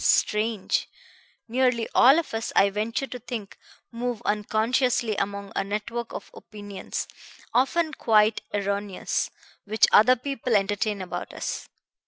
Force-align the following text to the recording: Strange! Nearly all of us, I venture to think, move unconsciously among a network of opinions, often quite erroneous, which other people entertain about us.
Strange! 0.03 0.89
Nearly 1.47 1.87
all 1.93 2.17
of 2.17 2.33
us, 2.33 2.51
I 2.55 2.71
venture 2.71 3.05
to 3.05 3.19
think, 3.19 3.59
move 3.91 4.19
unconsciously 4.25 5.15
among 5.17 5.51
a 5.55 5.63
network 5.63 6.11
of 6.11 6.31
opinions, 6.33 7.07
often 7.53 7.93
quite 7.93 8.41
erroneous, 8.51 9.29
which 9.65 9.85
other 9.91 10.15
people 10.15 10.55
entertain 10.55 11.03
about 11.03 11.35
us. 11.35 11.69